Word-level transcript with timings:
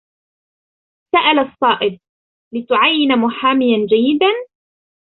سأل 1.15 1.39
الصائب:" 1.39 1.99
لتُعيّن 2.55 3.19
محاميًا 3.19 3.77
جيّدًا؟" 3.85 4.31